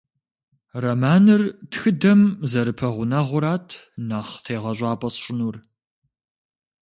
Романыр 0.83 1.41
тхыдэм 1.71 2.21
зэрыпэгъунэгъурат 2.51 3.67
нэхъ 4.07 4.33
тегъэщӏапӏэ 4.45 5.09
сщӏынур. 5.13 5.55